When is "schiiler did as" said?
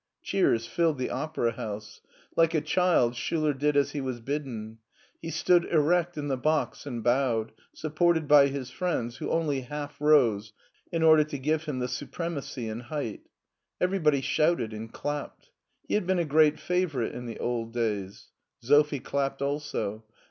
3.13-3.91